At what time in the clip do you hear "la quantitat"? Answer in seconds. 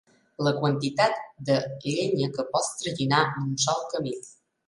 0.45-1.19